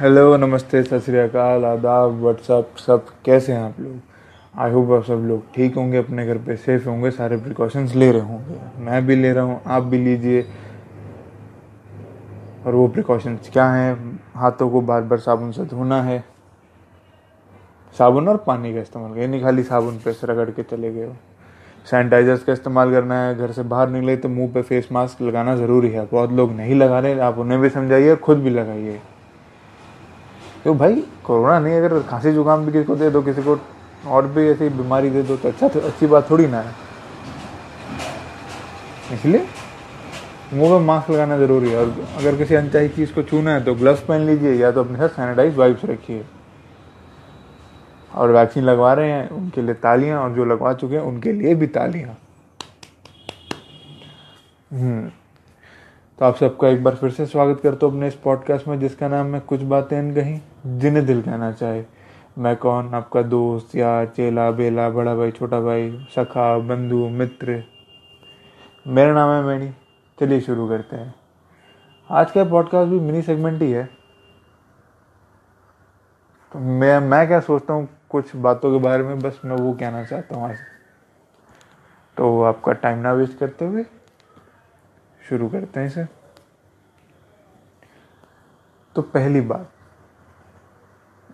[0.00, 3.94] Hello नमस्ते, सत श्री अकाल, आदाब व्हाट्सअप सब कैसे हैं आप लोग?
[4.54, 8.10] आई होप आप सब लोग ठीक होंगे, अपने घर पे सेफ़ होंगे, सारे प्रिकॉशंस ले
[8.12, 10.44] रहे होंगे। मैं भी ले रहा हूँ, आप भी लीजिए।
[12.66, 14.20] और वो प्रिकॉशंस क्या हैं?
[14.36, 16.24] हाथों को बार बार साबुन से धोना है।
[17.96, 21.12] साबुन और पानी का इस्तेमाल करें नहीं खाली साबुन पे रगड़ के चले गए
[21.86, 25.56] सैनिटाइजर्स का इस्तेमाल करना है, घर से बाहर निकले तो मुँह पे फेस मास्क लगाना
[25.56, 29.00] ज़रूरी है। बहुत लोग नहीं लगा रहे, आप उन्हें भी समझाइए और खुद भी लगाइए।
[30.62, 30.94] क्यों भाई,
[31.24, 33.58] कोरोना नहीं, अगर खांसी जुकाम भी किसी को दे दो, किसी को
[34.08, 36.74] और भी ऐसी बीमारी दे दो तो अच्छा तो अच्छी बात थोड़ी ना है।
[39.14, 39.46] इसलिए
[40.54, 43.74] मुँह में मास्क लगाना ज़रूरी है, और अगर किसी अनचाही चीज़ को छूना है तो
[43.74, 46.24] ग्लव्स पहन लीजिए, या तो अपने साथ सैनिटाइज वाइप्स रखिए।
[48.10, 51.54] और वैक्सीन लगवा रहे हैं, उनके लिए तालियाँ, और जो लगवा चुके हैं, उनके लिए
[51.54, 52.16] भी तालियाँ।
[54.70, 55.10] हम्म।
[56.18, 59.08] तो आप सबका एक बार फिर से स्वागत करता हूँ अपने इस पॉडकास्ट में, जिसका
[59.08, 61.84] नाम है कुछ बातें कहीं जिन्हें दिल कहना चाहे।
[62.38, 62.94] मैं कौन?
[62.94, 67.62] आपका दोस्त, यार, चेला, बेला, बड़ा भाई, छोटा भाई, सखा, बंधु, मित्र।
[68.86, 69.70] मेरा नाम है मैनी।
[70.20, 71.14] चलिए शुरू करते हैं।
[72.10, 73.84] आज का पॉडकास्ट भी मिनी सेगमेंट ही है।
[76.52, 80.04] तो मैं मैं क्या सोचता हूँ, कुछ बातों के बारे में, बस मैं वो कहना
[80.04, 80.58] चाहता हूँ आज।
[82.16, 83.84] तो आपका टाइम ना वेस्ट करते हुए,
[85.28, 86.17] शुरू करते हैं इसे।
[88.98, 89.68] तो पहली बात,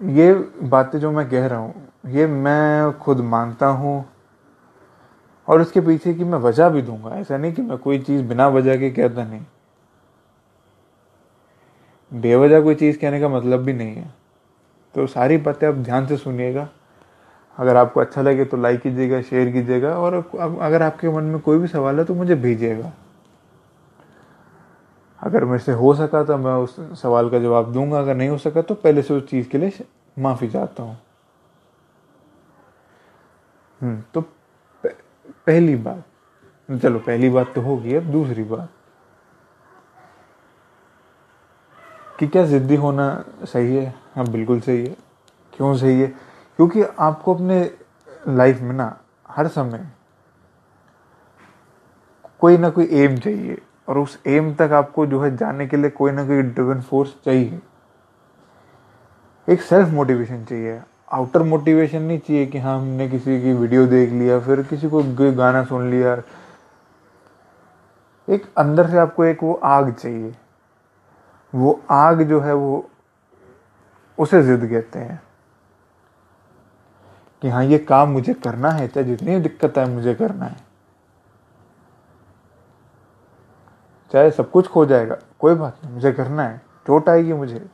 [0.01, 4.05] ये बातें जो मैं कह रहा हूँ, ये मैं खुद मानता हूँ
[5.49, 8.49] और उसके पीछे की मैं वजह भी दूँगा। ऐसा नहीं कि मैं कोई चीज़ बिना
[8.49, 9.41] वजह के कहता नहीं।
[12.13, 14.13] बेवजह कोई चीज़ कहने का मतलब भी नहीं है।
[14.95, 16.69] तो सारी बातें आप ध्यान से सुनिएगा।
[17.59, 21.59] अगर आपको अच्छा लगे तो लाइक कीजिएगा शेयर कीजिएगा और अगर आपके मन में कोई
[21.59, 22.93] भी सवाल है तो मुझे भेजिएगा।
[25.25, 28.39] अगर मेरे से हो सका तो मैं उस सवाल का जवाब दूँगा, अगर नहीं हो
[28.39, 29.85] सका तो पहले से उस चीज़ के लिए
[30.17, 30.97] माफ़ी चाहता हूँ।
[33.81, 34.21] हम्म तो
[34.85, 36.05] पहली बात,
[36.83, 38.69] चलो पहली बात तो होगी, अब दूसरी बात
[42.19, 43.95] कि क्या ज़िद्दी होना सही है?
[44.15, 44.97] हाँ बिल्कुल सही है।
[45.53, 46.07] क्यों सही है?
[46.59, 47.61] क्योंकि आपको अपने
[48.29, 48.97] लाइफ में ना,
[49.29, 49.87] हर समय
[52.41, 53.59] कोई ना कोई एम चाहिए।
[53.89, 57.15] और उस एम तक आपको जो है जाने के लिए कोई ना कोई ड्रिवन फोर्स
[57.25, 57.63] चाहिए।
[59.49, 64.11] एक सेल्फ मोटिवेशन चाहिए। आउटर मोटिवेशन नहीं चाहिए कि हाँ हमने किसी की वीडियो देख
[64.11, 66.23] लिया, फिर किसी को गाना सुन लिया।
[68.29, 70.37] एक अंदर से आपको एक वो आग चाहिए।
[71.55, 72.91] वो आग जो है वो,
[74.19, 75.23] उसे जिद कहते हैं।
[77.43, 80.64] कि हाँ ये काम मुझे करना है, चाहे जितनी दिक्कत है मुझे करना है।
[84.15, 87.65] चाहे सब कुछ खो जाएगा, कोई बात नहीं, मुझे करना है। चोट आएगी मुझे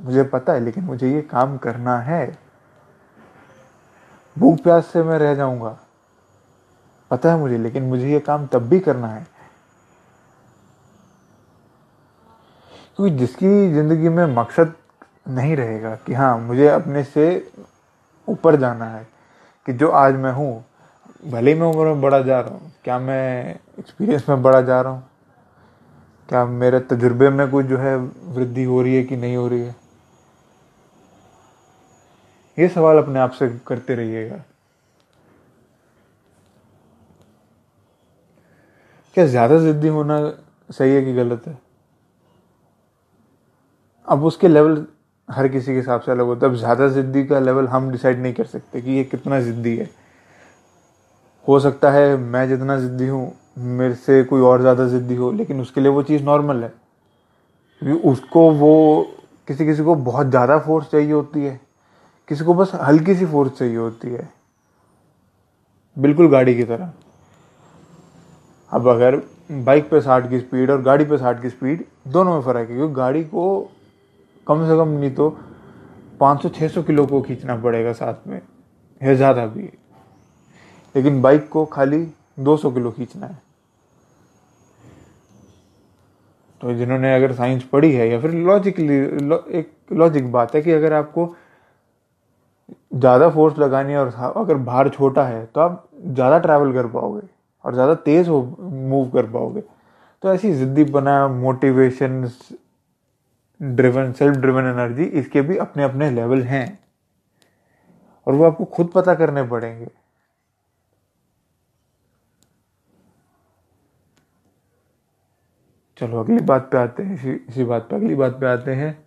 [0.00, 2.38] मुझे पता है, लेकिन मुझे ये काम करना है।
[4.36, 5.76] भूख प्यास से मैं रह जाऊँगा,
[7.10, 9.26] पता है मुझे, लेकिन मुझे ये काम तब भी करना है।
[12.96, 14.74] क्योंकि जिसकी ज़िंदगी में मकसद
[15.28, 17.26] नहीं रहेगा कि हाँ मुझे अपने से
[18.28, 19.06] ऊपर जाना है,
[19.66, 20.64] कि जो आज मैं हूँ,
[21.24, 24.80] भले ही मैं उम्र में बड़ा जा रहा हूँ, क्या मैं एक्सपीरियंस में बड़ा जा
[24.80, 25.02] रहा हूँ
[26.28, 29.60] क्या मेरे तजुर्बे में कुछ जो है वृद्धि हो रही है कि नहीं हो रही
[29.60, 29.74] है?
[32.58, 34.42] ये सवाल अपने आप से करते रहिएगा।
[39.16, 40.18] क्या ज़्यादा ज़िद्दी होना
[40.70, 41.58] सही है कि गलत है?
[44.08, 44.84] अब उसके लेवल
[45.28, 48.18] हर किसी के हिसाब से अलग होता है। अब ज़्यादा ज़िद्दी का लेवल हम डिसाइड
[48.18, 49.88] नहीं कर सकते कि ये कितना ज़िद्दी है।
[51.44, 55.60] हो सकता है मैं जितना ज़िद्दी हूँ मेरे से कोई और ज़्यादा ज़िद्दी हो, लेकिन
[55.60, 56.72] उसके लिए वो चीज़ नॉर्मल है।
[57.82, 59.02] क्योंकि उसको वो,
[59.48, 61.60] किसी किसी को बहुत ज़्यादा फोर्स चाहिए होती है।
[62.28, 64.28] किसी को बस हल्की सी फोर्स चाहिए होती है।
[65.96, 66.92] बिल्कुल गाड़ी की तरह।
[68.70, 69.16] अब अगर
[69.52, 72.76] बाइक पे साठ की स्पीड और गाड़ी पे साठ की स्पीड दोनों में फ़र्क है,
[72.76, 73.70] क्योंकि गाड़ी को
[74.46, 75.28] कम से कम नहीं तो
[76.20, 78.40] 500-600 किलो को खींचना पड़ेगा साथ में
[79.00, 79.68] है ज़्यादा भी।
[80.94, 82.06] लेकिन बाइक को खाली
[82.40, 83.45] 200 किलो खींचना है।
[86.60, 90.72] तो जिन्होंने अगर साइंस पढ़ी है या फिर लॉजिकली लॉ, एक लॉजिक बात है कि
[90.72, 91.34] अगर आपको
[92.94, 97.26] ज़्यादा फोर्स लगानी है और अगर भार छोटा है तो आप ज़्यादा ट्रैवल कर पाओगे
[97.64, 99.60] और ज़्यादा तेज़ हो मूव कर पाओगे।
[100.22, 102.22] तो ऐसी ज़िद्दी बना motivation
[103.60, 106.78] driven self driven energy इसके भी अपने अपने लेवल हैं।
[108.26, 109.86] और वो आपको खुद पता करने पड़ेंगे।
[116.00, 118.98] चलो, अगली बात पे आते हैं, इसी इसी बात पे, अगली बात पे आते हैं,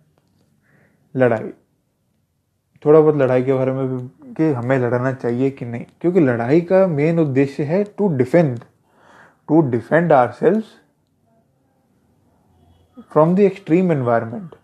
[1.14, 1.50] लड़ाई।
[2.84, 5.84] थोड़ा बहुत लड़ाई के बारे में भी, कि हमें लड़ना चाहिए कि नहीं?
[6.00, 8.58] क्योंकि लड़ाई का मेन उद्देश्य है to defend
[9.48, 10.62] to defend ourselves
[13.12, 14.54] from the extreme environment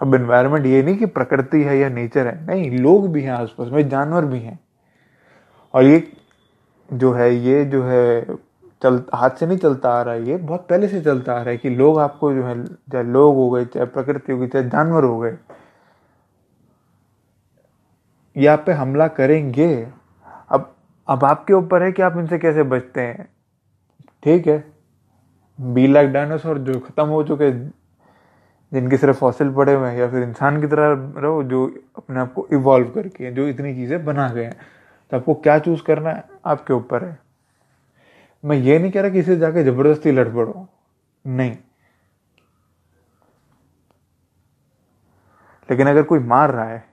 [0.00, 3.68] अब एनवायरमेंट ये नहीं कि प्रकृति है या नेचर है, नहीं, लोग भी हैं आसपास
[3.68, 4.58] में, जानवर भी हैं।
[5.74, 6.12] और ये
[6.92, 8.20] जो है, ये जो है
[8.82, 11.50] चल, हाथ से नहीं चलता आ रहा है ये, बहुत पहले से चलता आ रहा
[11.50, 14.68] है कि लोग आपको जो है, चाहे लोग हो गए, चाहे प्रकृति हो गई, चाहे
[14.68, 15.36] जानवर हो गए,
[18.36, 19.88] ये आप पे हमला करेंगे,
[20.50, 20.74] अब
[21.08, 23.28] अब आपके ऊपर है कि आप इनसे कैसे बचते हैं?
[24.22, 24.64] ठीक है।
[25.58, 27.50] बी लाख डायनासोर जो खत्म हो चुके,
[28.72, 31.66] जिनके सिर्फ़ फॉसिल पड़े हुए हैं, या फिर इंसान की तरह रहो, जो
[31.98, 34.56] अपने आप को इवॉल्व करके जो इतनी चीज़ें बना गए हैं।
[35.12, 36.24] तो आपको क्या चूज़ करना है?
[36.46, 37.29] आपके ऊपर है।
[38.44, 40.66] मैं ये नहीं कह रहा किसी से जाके ज़बरदस्ती लड़ पड़ो।
[41.24, 41.56] नहीं।
[45.68, 46.84] लेकिन अगर कोई मार रहा है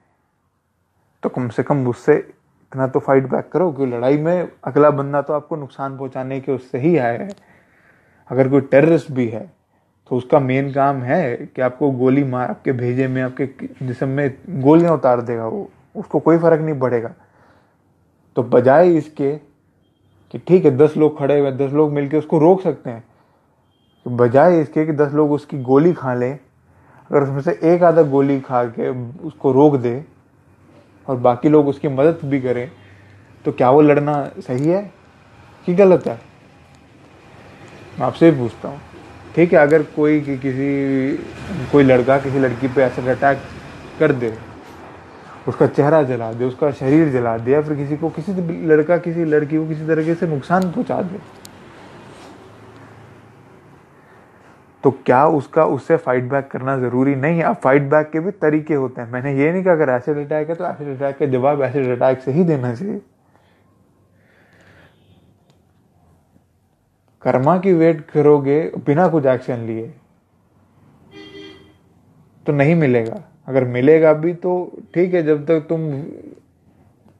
[1.23, 5.21] तो कम से कम उससे इतना तो फाइट बैक करो कि लड़ाई में अगला बंदा
[5.21, 7.29] तो आपको नुकसान पहुँचाने के उससे ही आया है।
[8.29, 9.41] अगर कोई टेररिस्ट भी है
[10.11, 14.61] तो उसका मेन काम है कि आपको गोली मार, आपके भेजे में, आपके जिसम में
[14.61, 17.13] गोलियाँ उतार देगा वो, उसको कोई फ़र्क नहीं पड़ेगा।
[18.37, 19.35] तो बजाय इसके
[20.33, 23.03] कि ठीक है, दस लोग खड़े हुए, दस लोग मिलकर उसको रोक सकते हैं।
[24.05, 26.39] तो बजाय इसके कि दस लोग उसकी गोली खा लें,
[27.11, 28.89] अगर उसमें से एक आधा गोली खा के
[29.27, 30.03] उसको रोक दे
[31.07, 32.69] और बाकी लोग उसकी मदद भी करें
[33.45, 34.81] तो क्या वो लड़ना सही है
[35.65, 36.19] कि गलत है?
[37.99, 38.79] मैं आपसे भी पूछता हूँ।
[39.35, 41.17] ठीक है, अगर कोई कि, किसी,
[41.71, 43.41] कोई लड़का किसी लड़की पे ऐसा अटैक
[43.99, 44.29] कर दे
[45.47, 48.33] उसका चेहरा जला दे, उसका शरीर जला दे, या फिर किसी को, किसी
[48.67, 51.19] लड़का, किसी लड़की को किसी तरीके से नुकसान पहुँचा दे।
[54.83, 57.43] तो क्या उसका, उससे फाइट बैक करना ज़रूरी नहीं है?
[57.43, 60.49] अब फाइट बैक के भी तरीके होते हैं। मैंने ये नहीं कहा अगर एसिड अटैक
[60.49, 63.01] है तो एसिड अटैक का जवाब एसिड अटैक से ही देना चाहिए।
[67.23, 69.93] कर्मा की वेट करोगे, बिना कुछ एक्शन लिए
[72.45, 74.53] तो नहीं मिलेगा। अगर मिलेगा भी तो
[74.93, 75.91] ठीक है, जब तक तुम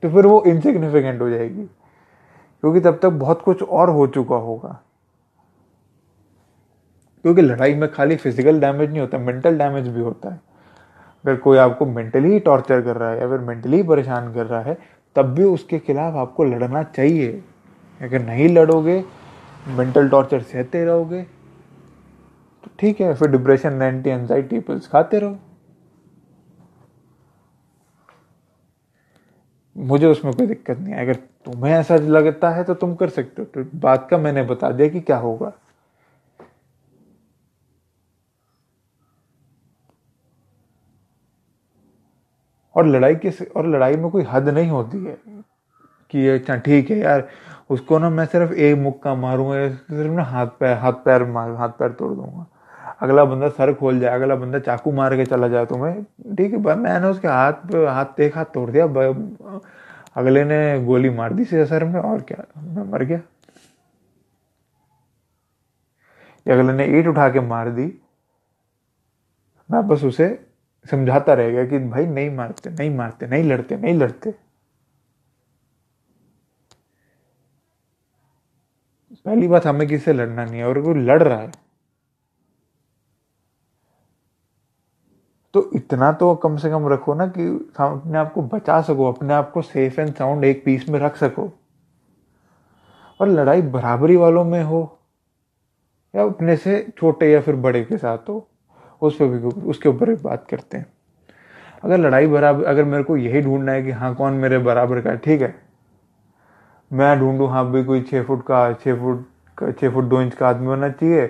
[0.04, 1.64] तो फिर वो इनसिग्निफिकेंट हो जाएगी।
[2.64, 4.80] क्योंकि तब तक बहुत कुछ और हो चुका होगा।
[7.26, 10.40] क्योंकि लड़ाई में खाली फ़िज़िकल डैमेज नहीं होता मेंटल डैमेज भी होता है।
[11.26, 14.78] अगर कोई आपको मेंटली टॉर्चर कर रहा है या फिर मेंटली परेशान कर रहा है,
[15.16, 17.32] तब भी उसके खिलाफ आपको लड़ना चाहिए।
[18.02, 19.04] अगर नहीं लड़ोगे
[19.68, 25.38] मेंटल टॉर्चर सहते रहोगे तो ठीक है, फिर डिप्रेशन एंटी एनजाइटी पिल्स खाते रहो।
[29.78, 31.16] मुझे उसमें कोई दिक्कत नहीं है। अगर
[31.46, 34.88] तुम्हें ऐसा लगता है तो तुम कर सकते हो। तो बात का मैंने बता दिया
[34.90, 35.52] कि क्या होगा।
[42.76, 45.18] और लड़ाई के और लड़ाई में कोई हद नहीं होती है
[46.14, 47.28] कि अच्छा ठीक है यार,
[47.70, 51.70] उसको ना मैं सिर्फ़ एक मुक्का मारूँगा, सिर्फ़ ना हाथ पैर हाथ पैर मार हाथ
[51.70, 52.46] पैर तोड़ दूँगा।
[53.02, 56.04] अगला बंदा सर खोल जाए, अगला बंदा चाकू मार के चला जाए तुम्हें।
[56.36, 58.86] ठीक है मैंने उसके हाथ पे, हाथ एक हाथ तोड़ दिया
[60.16, 62.44] अगले ने गोली मार दी सीधे सर में, और क्या?
[62.58, 63.20] मैं मर गया।
[66.46, 67.86] अगले ने ईट उठा के मार दी।
[69.70, 70.28] मैं बस उसे
[70.86, 74.32] समझाता रह गया कि भाई नहीं मारते नहीं मारते, नहीं लड़ते नहीं लड़ते।
[79.26, 81.52] पहली बात हमें किससे लड़ना नहीं है, और वो लड़ रहा है।
[85.54, 87.48] तो इतना तो कम से कम रखो ना कि
[87.80, 91.16] अपने आप को बचा सको, अपने आप को सेफ़ एंड साउंड एक पीस में रख
[91.18, 91.50] सको।
[93.20, 94.82] और लड़ाई बराबरी वालों में हो,
[96.14, 98.48] या अपने से छोटे या फिर बड़े के साथ हो,
[99.02, 100.86] उस पर भी उसके ऊपर भी बात करते हैं।
[101.84, 105.16] अगर लड़ाई बराबर अगर मेरे को यही ढूंढना है कि हाँ कौन मेरे बराबर का
[105.16, 105.54] ठीक है।
[106.92, 109.26] मैं ढूंढूँ हाँ भी कोई छः फुट का छः फुट
[109.72, 111.30] छः फुट दो इंच का आदमी होना चाहिए,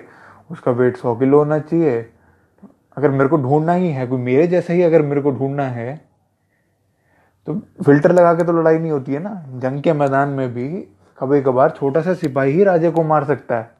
[0.50, 2.00] उसका वेट सौ किलो होना चाहिए
[2.98, 5.96] अगर मेरे को ढूंढना ही है, कोई मेरे जैसा ही अगर मेरे को ढूंढना है
[7.48, 10.68] तो फ़िल्टर लगा के तो लड़ाई नहीं होती है ना। जंग के मैदान में भी
[11.18, 13.76] कभी कभार छोटा सा सिपाही ही राजे को मार सकता है।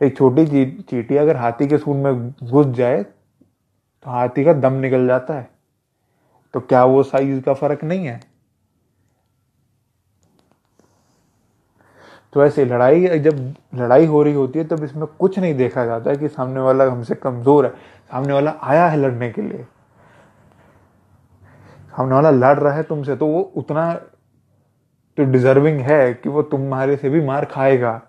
[0.00, 0.46] एक छोटी
[0.82, 5.48] चीटी अगर हाथी के सूंड में घुस जाए तो हाथी का दम निकल जाता है।
[6.54, 8.20] तो क्या वो साइज़ का फ़र्क नहीं है?
[12.32, 16.10] तो ऐसे लड़ाई, जब लड़ाई हो रही होती है, तब इसमें कुछ नहीं देखा जाता
[16.10, 17.70] है कि सामने वाला हमसे कमज़ोर है।
[18.10, 19.64] सामने वाला आया है लड़ने के लिए।
[21.92, 23.92] सामने वाला लड़ रहा है तुमसे तो वो उतना
[25.18, 28.00] तो डिजर्विंग है कि वो तुम्हारे से भी मार खाएगा।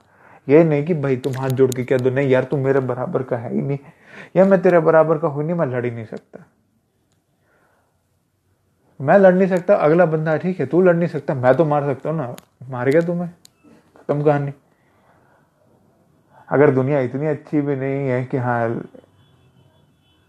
[0.47, 3.23] ये नहीं कि भाई तुम हाथ जोड़ के कह दो, नहीं यार तुम मेरे बराबर
[3.23, 3.77] का है ही नहीं।
[4.35, 6.45] या मैं तेरे बराबर का हूँ नहीं, मैं लड़ ही नहीं सकता।
[8.99, 11.85] मैं लड़ नहीं सकता, अगला बंदा, ठीक है, तू लड़ नहीं सकता, मैं तो मार
[11.85, 12.35] सकता हूँ ना।
[12.69, 13.29] मार गया तुम्हें।
[14.09, 14.51] खत्म कहानी
[16.49, 18.69] अगर दुनिया इतनी अच्छी भी नहीं है कि हाँ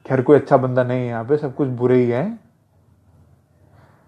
[0.07, 2.25] खैर कोई अच्छा बंदा नहीं है, यहाँ पे सब कुछ बुरे ही है।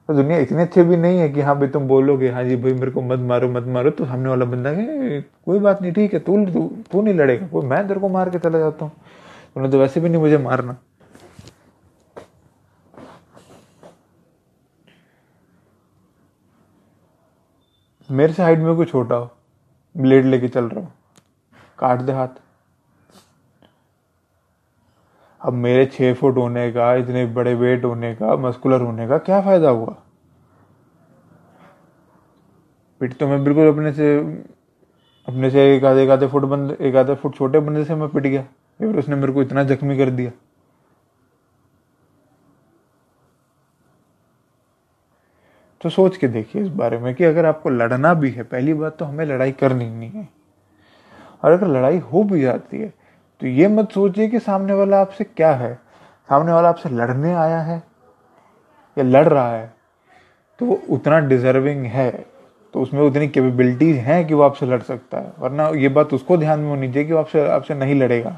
[0.08, 2.72] तो दुनिया इतनी अच्छी भी नहीं है कि हाँ भाई तुम बोलोगे हाँ जी भाई
[2.74, 6.14] मेरे को मत मारो मत मारो तो सामने वाला बंदा है कोई बात नहीं, ठीक
[6.14, 8.92] है, तू तू तू नहीं लड़ेगा, कोई, मैं तेरे को मार के चला जाता हूँ।
[9.54, 10.76] तूने तो वैसे भी नहीं मुझे मारना।
[18.08, 19.30] मेरे से हाइट में कोई छोटा हो
[19.94, 20.92] ब्लेड लेके चल रहा हूँ।
[21.78, 22.40] काट दे हाथ।
[25.40, 29.40] अब मेरे छह फुट होने का, इतने बड़े वेट होने का मस्कुलर होने का क्या
[29.40, 29.94] फ़ायदा हुआ?
[33.00, 34.16] पिट तो मैं बिल्कुल अपने से
[35.28, 38.08] अपने से एक आधे एक आधे फुट बंद, एक आधे फुट छोटे बंदे से मैं
[38.08, 38.42] पिट गया
[38.80, 40.30] फिर उसने मेरे को इतना जख्मी कर दिया।
[45.82, 48.96] तो सोच के देखिए इस बारे में कि अगर आपको लड़ना भी है, पहली बात
[48.98, 50.28] तो हमें लड़ाई करनी नहीं है।
[51.42, 52.92] और अगर लड़ाई हो भी जाती है
[53.40, 55.74] तो ये मत सोचिए कि सामने वाला आपसे क्या है।
[56.28, 57.82] सामने वाला आपसे लड़ने आया है
[58.96, 59.72] या लड़ रहा है
[60.60, 62.10] तो वो उतना डिजर्विंग है
[62.74, 66.36] तो उसमें उतनी कैपेबिलिटीज हैं कि वो आपसे लड़ सकता है। वरना ये बात उसको
[66.36, 68.36] ध्यान में होनी चाहिए कि वो आपसे आपसे नहीं लड़ेगा।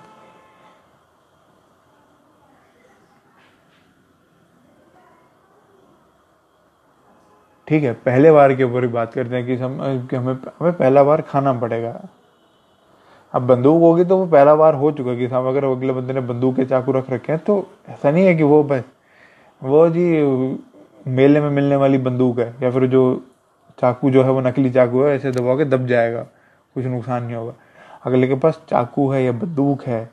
[7.69, 11.03] ठीक है, पहले बार के ऊपर बात करते हैं कि हम, कि हमें हमें पहला
[11.05, 12.01] बार खाना पड़ेगा।
[13.35, 16.21] अब बंदूक होगी तो वो पहला बार हो चुका कि साहब, अगर अगले बंदे ने
[16.23, 18.83] बंदूक के चाकू रख रखे हैं तो ऐसा नहीं है कि वो बस,
[19.63, 20.05] वो जी
[21.07, 23.23] मेले में मिलने वाली बंदूक है, या फिर जो
[23.79, 26.23] चाकू जो है वो नकली चाकू है, ऐसे दबा के दब जाएगा,
[26.77, 27.55] कुछ नुकसान नहीं होगा।
[28.07, 30.09] अगले के पास चाकू है या बंदूक है,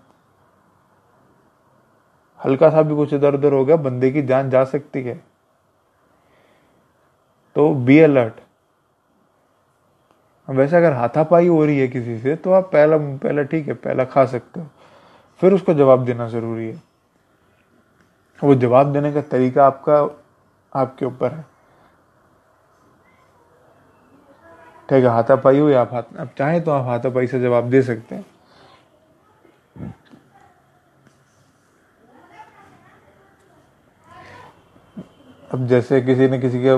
[2.39, 5.19] हल्का सा भी कुछ इधर उधर हो गया, बंदे की जान जा सकती है।
[7.55, 8.33] तो बी अलर्ट
[10.47, 14.03] वैसे अगर हाथापाई हो रही है किसी से तो आप पहला पहला ठीक है, पहला
[14.05, 14.67] खा सकते हो।
[15.41, 16.81] फिर उसको जवाब देना ज़रूरी है।
[18.39, 19.99] वो जवाब देने का तरीका आपका,
[20.73, 21.45] आपके ऊपर है।
[24.89, 27.81] ठीक है, हाथापाई हो या आप हाथ, आप चाहें तो आप हाथापाई से जवाब दे
[27.81, 28.25] सकते हैं।
[35.53, 36.75] अब जैसे किसी ने किसी के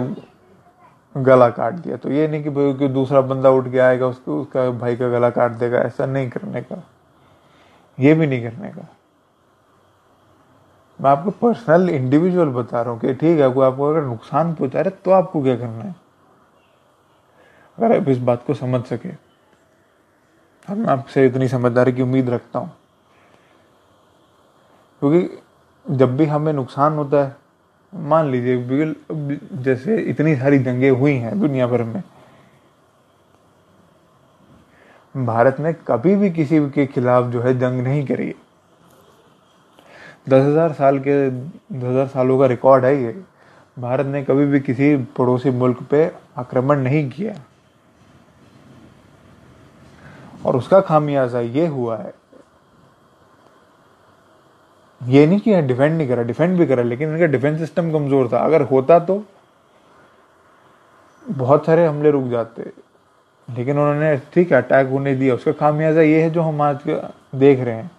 [1.18, 4.42] गला काट दिया। तो ये नहीं कि भाई कि दूसरा बंदा उठ के आएगा, उसको,
[4.42, 6.84] उसका भाई का गला काट देगा, ऐसा नहीं करने का।
[8.00, 8.88] ये भी नहीं करने का।
[11.02, 14.82] मैं आपको पर्सनल इंडिविजुअल बता रहा हूँ कि ठीक है कोई आपको अगर नुकसान पहुँचा
[14.82, 15.96] रहे तो आपको क्या करना है?
[17.78, 19.10] अगर आप इस बात को समझ सके।
[20.70, 22.72] अब मैं आपसे इतनी समझदारी की उम्मीद रखता हूँ।
[25.00, 25.40] क्योंकि
[25.90, 27.43] जब भी हमें नुकसान होता है
[27.94, 28.94] मान लीजिए
[29.64, 32.02] जैसे इतनी सारी जंगें हुई हैं दुनिया भर में,
[35.16, 38.34] भारत ने कभी भी किसी के खिलाफ जो है जंग नहीं करी है।
[40.30, 43.16] दस हज़ार साल के, दस हज़ार सालों का रिकॉर्ड है ये।
[43.78, 46.06] भारत ने कभी भी किसी पड़ोसी मुल्क पे
[46.38, 47.34] आक्रमण नहीं किया।
[50.46, 52.14] और उसका खामियाजा ये हुआ है
[55.04, 58.38] ये नहीं कि डिफेंड नहीं करा डिफेंड भी करा, लेकिन इनका डिफेंस सिस्टम कमज़ोर था।
[58.40, 59.24] अगर होता तो
[61.26, 62.72] बहुत सारे हमले रुक जाते,
[63.48, 66.78] लेकिन उन्होंने ठीक है अटैक होने दिया। उसका खामियाजा ये है जो हम आज
[67.36, 67.92] देख रहे हैं।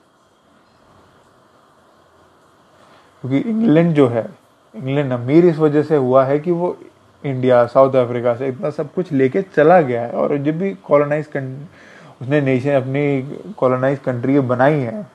[3.25, 4.26] क्योंकि इंग्लैंड जो है,
[4.75, 6.76] इंग्लैंड अमीर इस वजह से हुआ है कि वो
[7.25, 11.26] इंडिया, साउथ अफ्रीका से इतना सब कुछ लेके चला गया है। और जब भी कॉलोनाइज
[12.23, 15.06] उसने नेशन अपनी कॉलोनाइज कंट्री बनाई है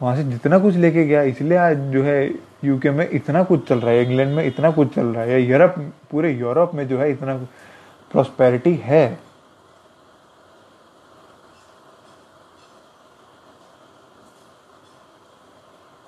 [0.00, 2.26] वहाँ से जितना कुछ लेके गया, इसलिए आज जो है
[2.64, 5.74] यूके में इतना कुछ चल रहा है इंग्लैंड में इतना कुछ चल रहा है यूरोप
[6.10, 7.36] पूरे यूरोप में जो है इतना
[8.10, 9.18] प्रॉस्पेरिटी है।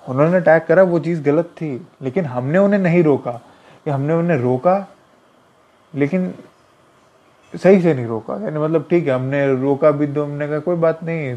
[0.03, 3.39] उन्होंने अटैक करा, वो चीज़ गलत थी, लेकिन हमने उन्हें नहीं रोका।
[3.87, 4.87] या हमने उन्हें रोका,
[5.93, 6.33] लेकिन
[7.53, 10.75] सही से नहीं रोका। यानी मतलब ठीक है, हमने रोका भी तो हमने कहा कोई
[10.77, 11.27] बात नहीं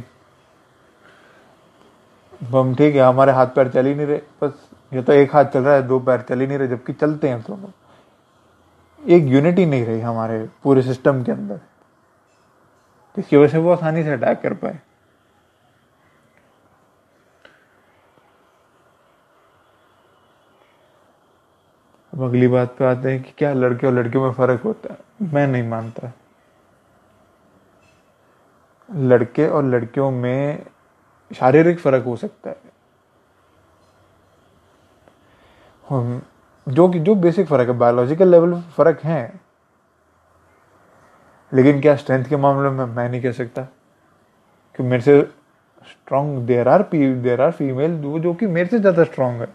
[2.43, 5.45] हम ठीक है, हमारे हाथ पैर चल ही नहीं रहे। बस, ये तो एक हाथ
[5.45, 7.69] चल रहा है, दो पैर चल ही नहीं रहे, जबकि चलते हैं दोनों।
[9.09, 11.61] एक यूनिटी नहीं रही हमारे पूरे सिस्टम के अंदर।
[13.17, 14.81] जिसकी वजह से वो आसानी से अटैक कर पाए?
[22.15, 25.29] अब अगली बात पे आते हैं कि क्या लड़के और लड़कियों में फ़र्क होता है?
[25.33, 26.13] मैं नहीं मानता।
[28.95, 30.67] लड़के और लड़कियों में
[31.33, 32.73] शारीरिक फ़र्क हो सकता है।
[36.67, 39.23] जो कि, जो बेसिक फ़र्क है बायोलॉजिकल लेवल फ़र्क है।
[41.53, 43.63] लेकिन क्या स्ट्रेंथ के मामले में मैं नहीं कह सकता
[44.79, 45.21] कि मेरे से
[45.83, 49.49] strong there are P there are female जो जो कि मेरे से ज़्यादा स्ट्रांग है।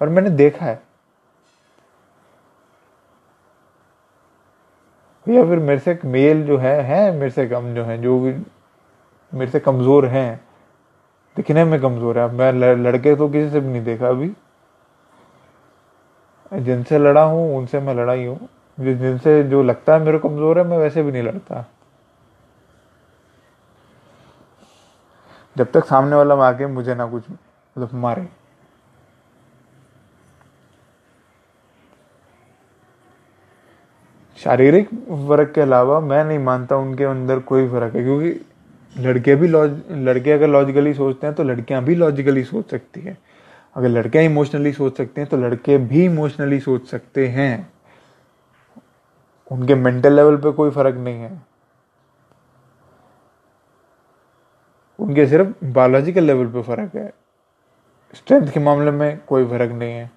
[0.00, 0.80] और मैंने देखा है।
[5.26, 8.32] या फिर मेरे से मेल जो है है, मेरे से कम जो है, जो भी,
[9.32, 10.40] मेरे से कमज़ोर हैं।
[11.36, 14.32] दिखने में कमज़ोर है। मैं लड़के तो किसी से भी नहीं देखा अभी।
[16.52, 20.64] जिनसे लड़ा हूँ, उनसे मैं लड़ा ही हूँ। जिनसे जो लगता है मेरे कमज़ोर है,
[20.64, 21.64] मैं वैसे भी नहीं लड़ता।
[25.56, 28.28] जब तक सामने वाला आके मुझे ना कुछ मतलब मारे।
[34.38, 38.30] शारीरिक फ़र्क के अलावा मैं नहीं मानता उनके अंदर कोई फ़र्क है, क्योंकि
[38.98, 43.16] लड़के भी लॉज लड़के अगर लॉजिकली सोचते हैं तो लड़कियाँ भी लॉजिकली सोच सकती है।
[43.76, 47.72] अगर लड़कियाँ इमोशनली सोच सकते हैं तो लड़के भी इमोशनली सोच सकते हैं।
[49.50, 51.42] उनके मेंटल लेवल पे कोई फ़र्क नहीं है।
[54.98, 57.12] उनके सिर्फ़ बायोलॉजिकल लेवल पे फ़र्क है।
[58.14, 60.10] स्ट्रेंथ के मामले में कोई फ़र्क नहीं है।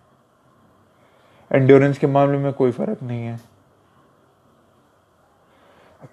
[1.51, 3.52] एंड्योरेंस के मामले में कोई फ़र्क नहीं है।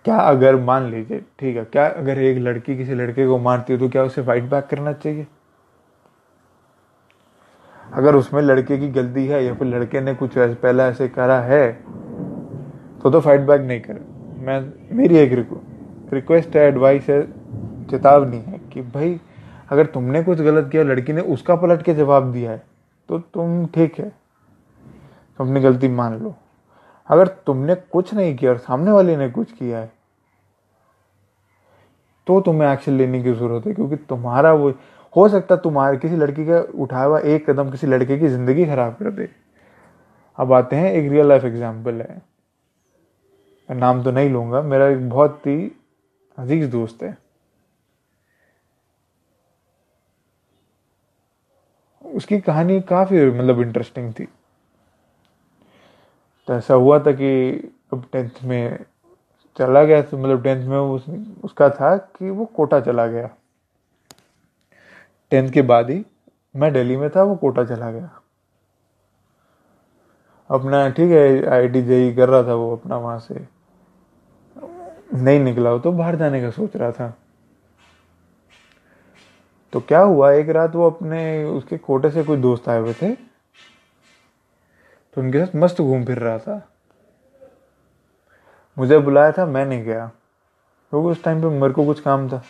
[0.04, 3.78] क्या अगर मान लीजिए, ठीक है, क्या अगर एक लड़की किसी लड़के को मारती है
[3.78, 5.26] तो क्या उसे फाइट बैक करना चाहिए?
[7.92, 11.40] अगर उसमें लड़के की गलती है या फिर लड़के ने कुछ ऐसे, पहला ऐसे करा
[11.40, 11.73] है
[13.02, 14.00] तो तो फाइट बैक नहीं करे।
[14.38, 15.32] मैं, मेरी एक
[16.12, 17.23] रिक्वेस्ट है एडवाइस है,
[17.90, 19.18] चेतावनी है कि भाई,
[19.70, 22.62] अगर तुमने कुछ गलत किया, लड़की ने उसका पलट के जवाब दिया है
[23.09, 24.09] तो तुम ठीक है।
[25.38, 26.35] तुम अपनी गलती मान लो।
[27.09, 29.92] अगर तुमने कुछ नहीं किया और सामने वाले ने कुछ किया है
[32.26, 34.71] तो तुम्हें एक्शन लेने की ज़रूरत है, क्योंकि तुम्हारा वो,
[35.12, 38.95] हो सकता तुम्हारे, किसी लड़की का उठाया हुआ एक कदम किसी लड़के की ज़िंदगी खराब
[38.95, 39.28] कर दे।
[40.39, 42.21] अब आते हैं, एक रियल लाइफ एग्ज़ाम्पल है।
[43.69, 45.71] मैं नाम तो नहीं लूँगा, मेरा एक बहुत ही
[46.39, 47.17] अज़ीज़ दोस्त है।
[52.04, 54.28] उसकी कहानी काफ़ी मतलब इंटरेस्टिंग थी।
[56.50, 57.50] तो ऐसा हुआ था कि
[57.93, 58.84] अब टेंथ में
[59.56, 61.04] चला गया तो मतलब टेंथ में उस,
[61.45, 63.28] उसका था कि वो कोटा चला गया।
[65.30, 66.04] टेंथ के बाद ही
[66.56, 68.10] मैं दिल्ली में था वो कोटा चला गया।
[70.50, 73.47] अपना ठीक है आई टी जेई कर रहा था वो अपना वहाँ से।
[75.15, 77.15] नहीं निकला वो तो बाहर जाने का सोच रहा था।
[79.73, 83.29] तो क्या हुआ एक रात वो अपने उसके कोटे से कोई दोस्त आए हुए थे।
[85.14, 86.68] तो उनके साथ मस्त घूम फिर रहा था।
[88.78, 90.10] मुझे बुलाया था, मैं नहीं गया।
[90.90, 92.42] क्योंकि उस टाइम पे मेरे को कुछ काम था।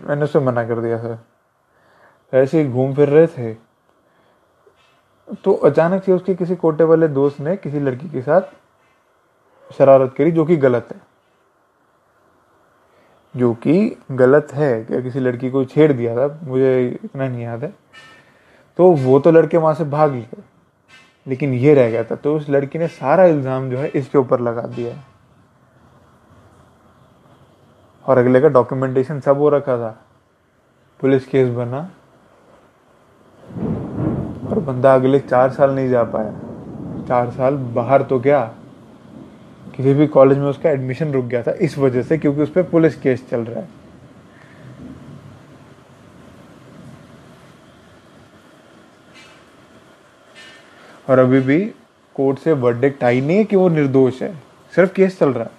[0.00, 1.18] मैंने उसे मना कर दिया सर
[2.34, 3.54] ऐसे ही घूम फिर रहे थे।
[5.44, 8.40] तो अचानक से उसके किसी कोटे वाले दोस्त ने किसी लड़की के साथ
[9.78, 11.00] शरारत करी, जो कि गलत है।
[13.36, 17.64] जो कि गलत है क्या किसी लड़की को छेड़ दिया था। मुझे इतना नहीं याद
[17.64, 17.74] है।
[18.76, 20.28] तो वो तो लड़के वहाँ से भाग गए
[21.26, 24.40] लेकिन ये रह गया था। तो उस लड़की ने सारा इल्ज़ाम जो है इसके ऊपर
[24.40, 24.94] लगा दिया
[28.06, 29.90] और अगले का डॉक्यूमेंटेशन सब हो रखा था।
[31.00, 31.78] पुलिस केस बना।
[34.44, 36.32] और बंदा अगले चार साल नहीं जा पाया।
[37.08, 38.40] चार साल बाहर तो क्या
[39.76, 42.62] किसी भी कॉलेज में उसका एडमिशन रुक गया था। इस वजह से क्योंकि उस पर
[42.64, 43.68] पुलिस केस चल रहा है।
[51.08, 51.60] और अभी भी
[52.14, 54.34] कोर्ट से वर्डिक्ट आई नहीं है कि वो निर्दोष है।
[54.74, 55.50] सिर्फ़ केस चल रहा है।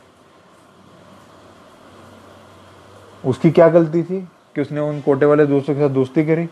[3.25, 4.21] उसकी क्या गलती थी
[4.55, 6.49] कि उसने उन कोटे वाले दोस्तों के साथ दोस्ती करी?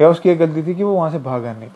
[0.00, 1.70] या उसकी एक गलती थी कि वो वहाँ से भागा नहीं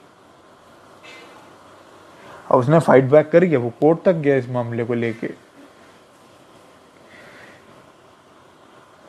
[2.50, 5.26] और उसने फाइट बैक करी वो कोर्ट तक गया इस मामले को लेके।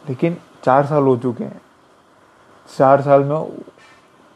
[0.09, 1.61] लेकिन चार साल हो चुके हैं।
[2.77, 3.35] चार साल में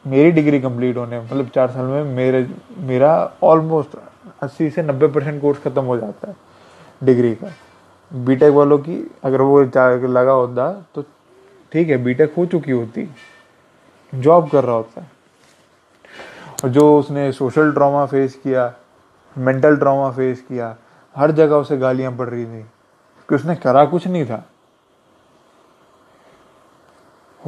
[0.06, 2.46] मेरी डिग्री कंप्लीट होने मतलब चार साल में मेरे,
[2.78, 3.96] मेरा ऑलमोस्ट
[4.42, 6.36] अस्सी से नब्बे परसेंट कोर्स खत्म हो जाता है
[7.02, 7.52] डिग्री का।
[8.10, 11.02] बीटेक वालों की अगर वो लगा होता तो
[11.72, 13.08] ठीक है बीटेक हो चुकी होती
[14.12, 15.06] जॉब कर रहा होता।
[16.64, 18.72] और जो उसने सोशल ट्रॉमा फेस किया
[19.36, 20.76] मेंटल ट्रॉमा फेस किया,
[21.14, 22.62] हर जगह उसे गालियाँ पड़ रही थी
[23.28, 24.44] कि उसने करा कुछ नहीं था।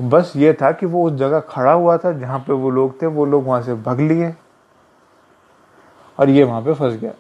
[0.02, 3.06] बस ये था कि वो उस जगह खड़ा हुआ था जहाँ पे वो लोग थे,
[3.06, 4.34] वो लोग वहाँ से भग लिए
[6.18, 7.12] और ये वहाँ पे फंस गया।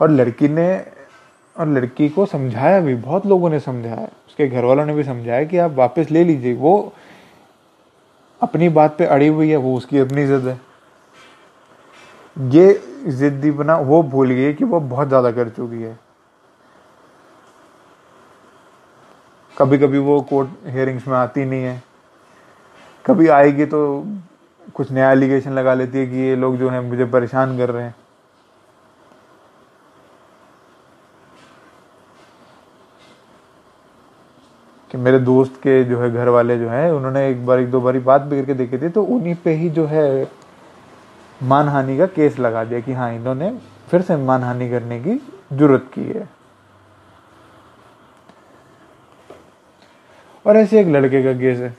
[0.00, 0.84] और लड़की ने,
[1.56, 5.44] और लड़की को समझाया भी, बहुत लोगों ने समझाया। उसके घर वालों ने भी समझाया
[5.44, 6.92] कि आप वापस ले लीजिए, वो
[8.42, 10.60] अपनी बात पे अड़ी हुई है, वो उसकी अपनी जिद है।
[12.36, 15.98] ये जिद्दी बना, वो भूल गई कि वो बहुत ज़्यादा कर चुकी है।
[19.58, 21.82] कभी कभी वो कोर्ट हियरिंग्स में आती नहीं है।
[23.06, 23.80] कभी आएगी तो
[24.74, 27.84] कुछ नया एलिगेशन लगा लेती है कि ये लोग जो हैं मुझे परेशान कर रहे
[27.84, 27.94] हैं।
[34.90, 37.80] कि मेरे दोस्त के जो है घर वाले जो है, उन्होंने एक बार, एक दो
[37.80, 40.30] बारी बात भी करके देखी थी तो उन्हीं पे ही जो है
[41.42, 43.50] मानहानि का केस लगा दिया कि हाँ इन्होंने
[43.90, 45.20] फिर से मानहानि करने की
[45.52, 46.37] ज़रूरत की है।
[50.48, 51.74] और ऐसे एक लड़के का केस है।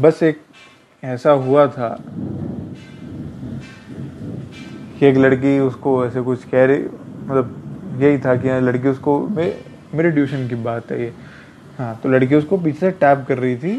[0.00, 0.40] बस एक
[1.02, 1.88] ऐसा हुआ था
[4.98, 6.84] कि एक लड़की उसको ऐसे कुछ कह रही
[7.26, 11.12] मतलब यही था कि लड़की उसको मेरे ट्यूशन की बात है ये।
[11.78, 13.74] हाँ तो लड़की उसको पीछे से टैप कर रही थी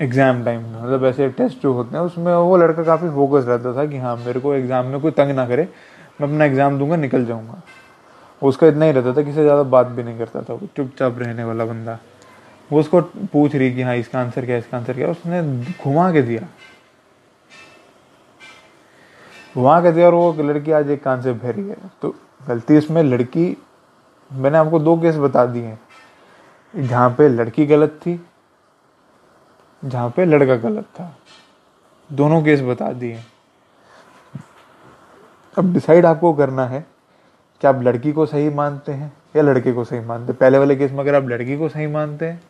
[0.00, 3.76] एग्ज़ाम टाइम में। मतलब ऐसे टेस्ट जो होते हैं, उसमें वो लड़का काफ़ी फोकस रहता
[3.76, 5.68] था कि हाँ मेरे को एग्ज़ाम में कोई तंग ना करे,
[6.20, 7.62] मैं अपना एग्ज़ाम दूँगा, निकल जाऊँगा।
[8.42, 11.44] उसका इतना ही रहता था किसी ज़्यादा बात भी नहीं करता था वो, चुपचाप रहने
[11.44, 11.98] वाला बंदा।
[12.70, 13.00] वो उसको
[13.32, 15.42] पूछ रही कि हाँ इसका आंसर क्या इसका आंसर क्या उसने
[15.74, 16.48] घुमा के दिया।
[19.54, 22.14] घुमा के दिया और वो लड़की आज एक कान से भरी है। तो
[22.48, 23.56] गलती उसमें लड़की,
[24.30, 25.80] मैंने आपको दो केस बता दिए हैं।
[26.74, 28.20] जहाँ पे लड़की गलत थी,
[29.82, 31.14] जहाँ पे लड़का गलत था।
[32.10, 33.20] दोनों केस बता दिए।
[35.56, 36.84] अब डिसाइड आपको करना है
[37.62, 40.92] कि आप लड़की को सही मानते हैं या लड़के को सही मानते पहले वाले केस
[40.92, 42.40] में अगर आप लड़की को सही मानते हैं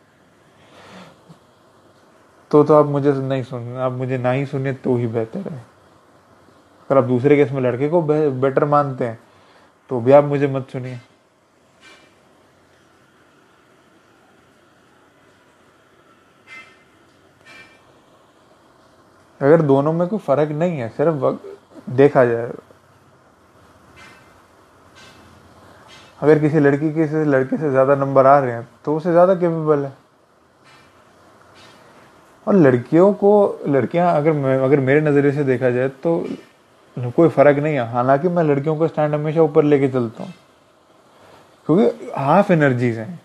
[2.51, 5.57] तो तो आप मुझे नहीं सुन, आप मुझे ना ही सुनिए तो ही बेहतर है।
[6.89, 9.19] अगर आप दूसरे केस में लड़के को बेटर मानते हैं
[9.89, 10.99] तो भी आप मुझे मत सुनिए।
[19.41, 22.51] अगर दोनों में कोई फ़र्क नहीं है, सिर्फ़ देखा जाए
[26.23, 29.33] अगर किसी लड़की के से, लड़के से ज़्यादा नंबर आ रहे हैं तो उसे ज़्यादा
[29.35, 29.91] केपेबल है।
[32.47, 36.25] और लड़कियों को, लड़कियाँ अगर अगर मेरे नज़रिए से देखा जाए तो
[36.97, 40.33] कोई फ़र्क नहीं है। हालाँकि मैं लड़कियों का स्टैंड हमेशा ऊपर लेके चलता हूँ,
[41.67, 43.19] क्योंकि हाफ़ एनर्जीज हैं।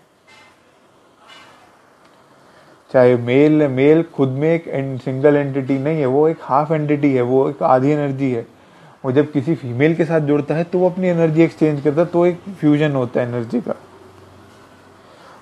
[2.91, 4.63] चाहे मेल मेल खुद में एक
[5.01, 8.45] सिंगल एंटिटी नहीं है, वो एक हाफ़ एंटिटी है, वो एक आधी एनर्जी है।
[9.03, 12.07] वो जब किसी फीमेल के साथ जुड़ता है तो वो अपनी एनर्जी एक्सचेंज करता है
[12.07, 13.75] तो एक फ्यूजन होता है एनर्जी का।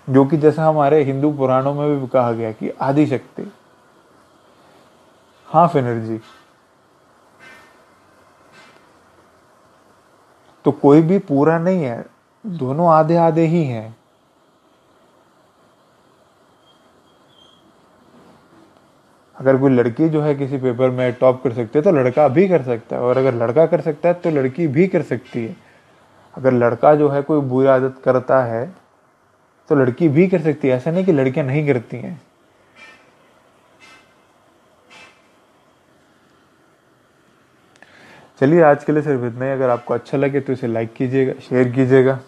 [0.10, 3.52] जो कि जैसा हमारे हिंदू पुराणों में भी कहा गया कि आदि शक्ति
[5.50, 6.20] हाफ़ एनर्जी
[10.66, 12.06] तो कोई भी पूरा नहीं है,
[12.46, 13.97] दोनों आधे आधे ही हैं।
[19.38, 22.48] अगर कोई लड़की जो है किसी पेपर में टॉप कर सकती है तो लड़का भी
[22.50, 25.56] कर सकता है। और अगर लड़का कर सकता है तो लड़की भी कर सकती है।
[26.36, 28.66] अगर लड़का जो है कोई बुरी आदत करता है
[29.70, 32.22] तो लड़की भी कर सकती है। ऐसा नहीं कि लड़कियाँ नहीं करती हैं।
[38.42, 41.34] चलिए, आज के लिए सिर्फ़ इतना ही। अगर आपको अच्छा लगे तो इसे लाइक कीजिएगा
[41.42, 42.20] शेयर कीजिएगा।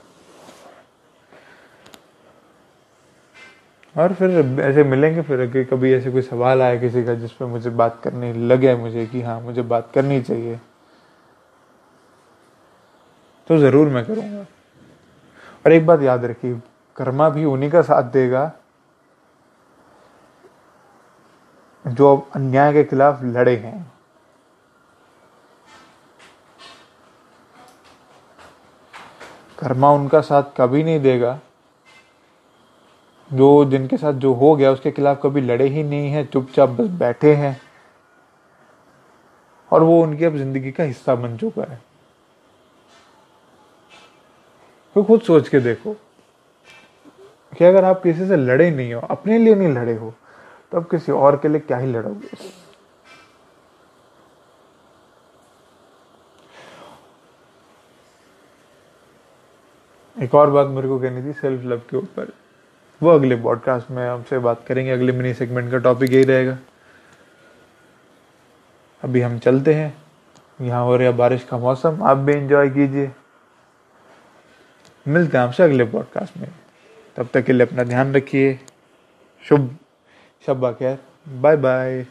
[4.00, 7.46] और फिर ऐसे मिलेंगे, फिर अगर कभी ऐसे कोई सवाल आए किसी का जिस पर
[7.46, 10.60] मुझे बात करने लगे मुझे कि हाँ मुझे बात करनी चाहिए
[13.50, 14.46] तो ज़रूर मैं करूँगा।
[15.66, 16.60] और एक बात याद रखिए,
[16.98, 18.52] कर्मा भी उन्हीं का साथ देगा
[21.86, 23.92] जो अन्याय के खिलाफ लड़े हैं।
[29.58, 31.40] कर्मा उनका साथ कभी नहीं देगा।
[33.30, 36.88] जो जिनके साथ जो हो गया, उसके खिलाफ कभी लड़े ही नहीं है, चुपचाप बस
[37.00, 37.60] बैठे हैं।
[39.72, 41.82] और वो उनकी अब ज़िंदगी का हिस्सा बन चुका है।
[44.96, 45.94] तो खुद सोच के देखो
[47.54, 50.14] कि अगर आप किसी से लड़े नहीं हो, अपने लिए नहीं लड़े हो
[50.72, 52.38] तो अब किसी और के लिए क्या ही लड़ोगे?
[60.16, 62.32] एक और बात मेरे को कहनी थी सेल्फ लव के ऊपर।
[63.04, 66.58] वो अगले पॉडकास्ट में हमसे बात करेंगे। अगले मिनी सेगमेंट का टॉपिक यही रहेगा।
[69.04, 69.98] अभी हम चलते हैं।
[70.62, 73.12] यहाँ हो रहा बारिश का मौसम। आप भी इंजॉय कीजिए।
[75.08, 76.52] मिलते हैं आपसे अगले पॉडकास्ट में।
[77.16, 78.60] तब तक के लिए अपना ध्यान रखिए।
[79.50, 79.78] शुभ
[80.46, 82.06] शब्बा खैर बाय बाय